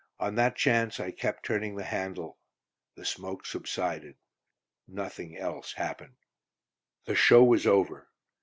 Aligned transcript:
On 0.19 0.33
that 0.33 0.55
chance, 0.55 0.99
I 0.99 1.11
kept 1.11 1.45
turning 1.45 1.75
the 1.75 1.83
handle. 1.83 2.39
The 2.95 3.05
smoke 3.05 3.45
subsided; 3.45 4.15
nothing 4.87 5.37
else 5.37 5.73
happened. 5.73 6.15
The 7.05 7.13
show 7.13 7.43
was 7.43 7.67
over. 7.67 8.09